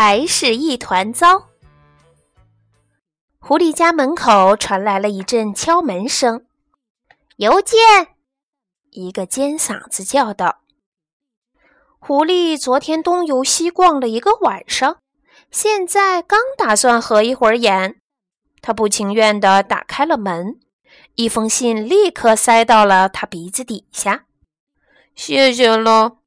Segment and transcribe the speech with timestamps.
[0.00, 1.48] 还是一团糟。
[3.40, 6.46] 狐狸家门口传来了一阵敲门声。
[7.38, 7.76] 邮件，
[8.90, 10.60] 一个尖嗓子叫道
[11.98, 14.98] ：“狐狸昨天东游西逛了一个晚上，
[15.50, 18.00] 现在刚打算合一会儿眼，
[18.62, 20.60] 他不情愿地打开了门，
[21.16, 24.26] 一封信立刻塞到了他鼻子底下。
[25.16, 26.17] 谢谢了。”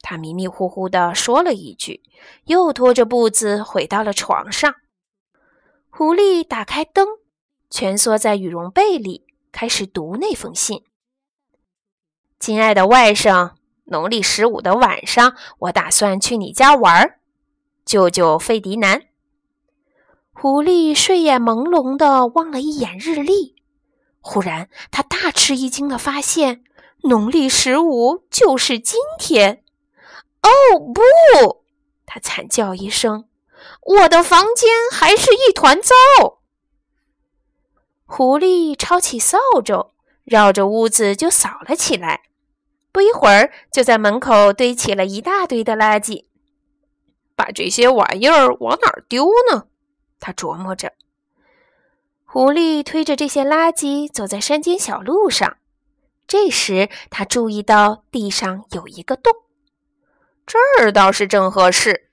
[0.00, 2.02] 他迷迷糊糊地说了一句，
[2.44, 4.74] 又拖着步子回到了床上。
[5.90, 7.06] 狐狸打开灯，
[7.70, 10.84] 蜷缩在羽绒被里，开始读那封信。
[12.38, 17.18] 亲爱的外甥，农历十五的晚上，我打算去你家玩。
[17.84, 19.02] 舅舅费迪南。
[20.32, 23.56] 狐狸睡眼朦胧地望了一眼日历，
[24.20, 26.62] 忽然他大吃一惊地发现，
[27.02, 29.64] 农历十五就是今天。
[30.42, 31.64] 哦不！
[32.06, 33.28] 他惨叫一声
[33.82, 35.94] ：“我的房间还是一团糟。”
[38.06, 39.90] 狐狸抄起扫帚，
[40.24, 42.22] 绕着屋子就扫了起来。
[42.90, 46.24] 不一会儿，就在门口堆起了一大堆的垃圾。
[47.36, 49.66] 把这些玩意儿往哪儿丢呢？
[50.18, 50.94] 他琢磨着。
[52.24, 55.58] 狐狸推着这些垃圾走在山间小路上。
[56.26, 59.32] 这时，他注意到地上有一个洞。
[60.48, 62.08] 这儿倒是正合适，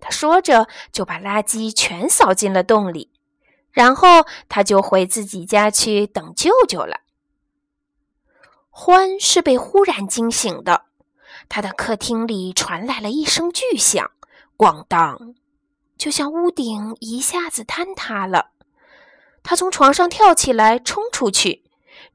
[0.00, 3.12] 他说着就把垃圾全扫进了洞里，
[3.70, 7.02] 然后他就回自己家去等舅舅了。
[8.68, 10.86] 欢是被忽然惊醒的，
[11.48, 14.10] 他的客厅里传来了一声巨响，
[14.56, 15.36] 咣当，
[15.96, 18.50] 就像屋顶一下子坍塌了。
[19.44, 21.64] 他从床上跳起来，冲出去，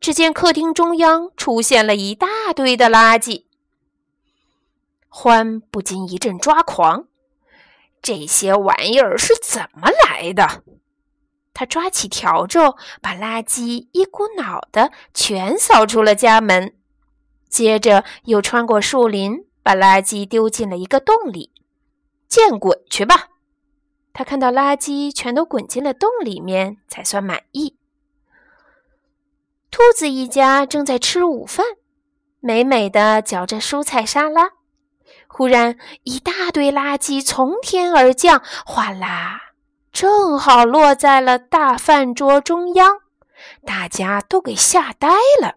[0.01, 3.45] 只见客厅中央出现了一大堆的垃圾。
[5.15, 7.05] 欢不禁一阵抓狂，
[8.01, 10.63] 这些玩意儿是怎么来的？
[11.53, 16.75] 他抓起笤帚，把垃圾一股脑的全扫出了家门，
[17.47, 21.53] 接着又穿过树林，把垃圾丢进了一个洞里。
[22.27, 23.27] 见滚去吧！
[24.13, 27.77] 他看到垃圾全都滚进了洞里面，才算满意。
[29.69, 31.63] 兔子一家正在吃午饭，
[32.39, 34.62] 美美的嚼着蔬菜沙拉。
[35.35, 39.41] 忽然，一大堆垃圾从天而降，哗啦，
[39.91, 42.99] 正好落在了大饭桌中央，
[43.65, 45.09] 大家都给吓呆
[45.41, 45.55] 了。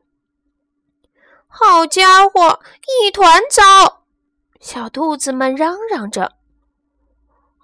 [1.47, 2.61] 好家伙，
[3.05, 4.05] 一团糟！
[4.61, 6.33] 小兔子们嚷嚷着：“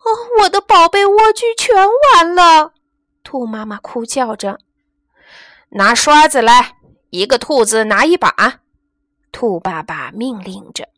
[0.04, 1.74] 哦，我的宝贝莴苣全
[2.14, 2.74] 完了！”
[3.24, 4.58] 兔妈妈哭叫着
[5.72, 6.76] ：“拿刷子来，
[7.08, 8.60] 一个兔子拿一把。”
[9.32, 10.90] 兔爸爸命令着。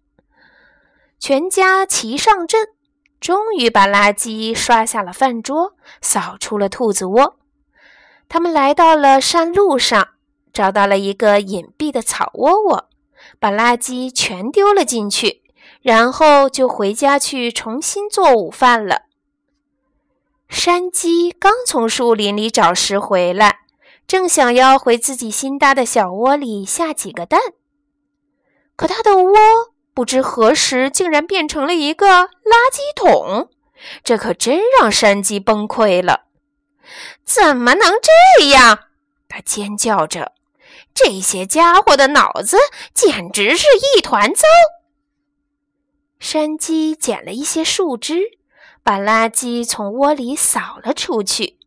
[1.18, 2.68] 全家齐上阵，
[3.20, 7.36] 终于把垃圾刷下了饭桌，扫出了兔子窝。
[8.28, 10.08] 他们来到了山路上，
[10.52, 12.88] 找到了一个隐蔽的草窝窝，
[13.38, 15.42] 把垃圾全丢了进去，
[15.80, 19.02] 然后就回家去重新做午饭了。
[20.48, 23.60] 山鸡刚从树林里找食回来，
[24.06, 27.40] 正想要回自己新搭的小窝里下几个蛋，
[28.76, 29.32] 可它的窝。
[29.94, 33.48] 不知何时，竟然变成了一个垃圾桶，
[34.02, 36.24] 这可真让山鸡崩溃了。
[37.24, 37.92] 怎么能
[38.38, 38.80] 这样？
[39.28, 40.32] 他尖叫着
[40.92, 42.56] ：“这些家伙的脑子
[42.92, 43.66] 简直是
[43.96, 44.46] 一团糟！”
[46.18, 48.38] 山鸡捡了一些树枝，
[48.82, 51.58] 把垃圾从窝里扫了出去。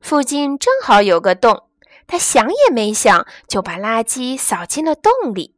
[0.00, 1.64] 附近正好有个洞，
[2.06, 5.55] 他想也没想，就把垃圾扫进了洞里。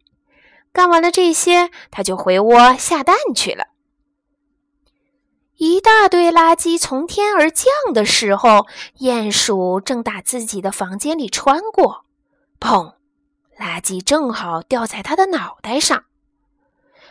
[0.73, 3.67] 干完了这些，他就回窝下蛋去了。
[5.57, 8.67] 一大堆垃圾从天而降的时候，
[9.01, 12.05] 鼹鼠正打自己的房间里穿过，
[12.61, 12.95] 砰！
[13.59, 16.05] 垃圾正好掉在他的脑袋上。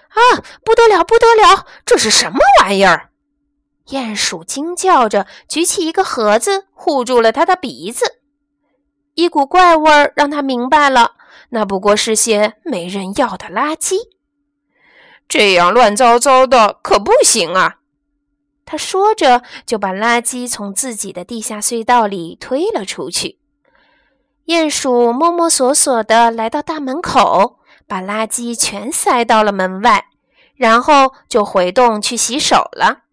[0.08, 0.22] 啊，
[0.64, 1.68] 不得了，不得了！
[1.86, 3.10] 这是什么玩意儿？
[3.88, 8.22] 鼹鼠惊叫着，举起一个盒子护住了他的鼻子。
[9.16, 11.16] 一股怪味儿让他明白了。
[11.50, 13.96] 那不过是些没人要的垃圾，
[15.28, 17.78] 这样乱糟糟的可不行啊！
[18.66, 23.40] 他说着，就把垃圾从自己的地下隧道里推了出去。
[24.48, 30.08] 鼹鼠摸摸索索地来到大门口，把垃圾全塞到了门外，
[30.56, 33.04] 然后就回洞去洗手了。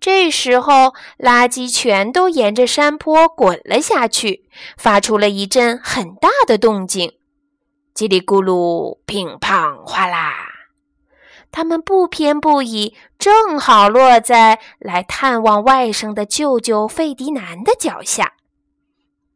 [0.00, 7.14] 这时候，垃圾全都沿着山坡滚了下去，发出了一阵很大的动静，
[7.94, 10.34] 叽里咕噜、乒乓、哗啦。
[11.50, 18.34] 它们不偏不倚，正好落在来探望外甥的舅舅费迪南的脚下。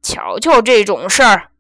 [0.02, 1.50] 瞧瞧这种事儿，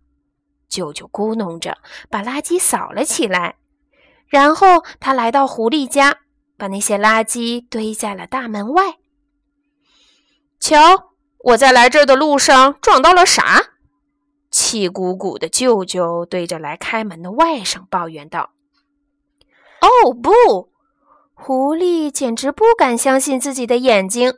[0.68, 1.78] 舅舅咕哝着
[2.10, 3.56] 把垃圾扫了起来，
[4.28, 6.18] 然后他来到狐狸家，
[6.56, 8.98] 把那些垃圾堆在了大门外。
[10.60, 13.70] 瞧，我在来这儿的路上撞到了啥？
[14.50, 18.50] 气鼓鼓的舅舅对着来开门的外甥抱怨道
[19.80, 20.70] ：“哦，不！”
[21.34, 24.34] 狐狸简直不敢相信自己的眼睛，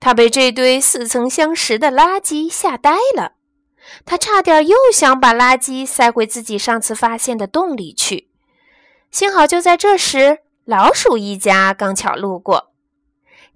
[0.00, 3.34] 他被这堆似曾相识的垃圾吓呆了。
[4.04, 8.28] 他差点又想把垃圾塞回自己上次发现的洞里去。
[9.10, 12.72] 幸好就在这时，老鼠一家刚巧路过。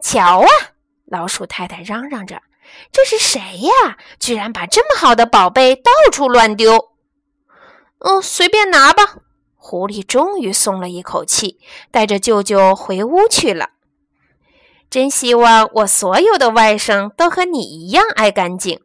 [0.01, 0.49] 瞧啊！
[1.05, 2.41] 老鼠太太嚷嚷着
[2.91, 3.99] ：“这是谁呀？
[4.19, 6.95] 居然把这么好的宝贝到处乱丢！”
[8.01, 9.17] 嗯，随便拿吧。
[9.57, 11.61] 狐狸终于松了一口气，
[11.91, 13.73] 带着舅舅回屋去了。
[14.89, 18.81] 真希望我所有的外甥都和你一样爱干净。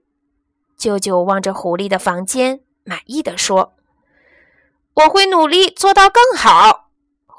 [0.77, 3.77] 舅舅望着狐狸的房间，满意的说
[4.95, 6.86] ：“我会努力做到更好。”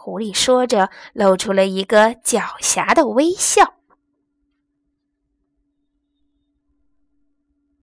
[0.08, 3.74] 狐狸说着，露出了一个狡黠的微笑。